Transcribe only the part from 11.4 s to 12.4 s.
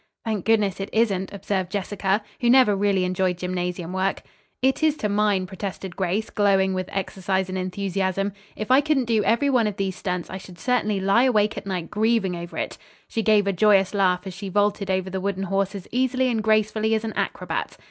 at night grieving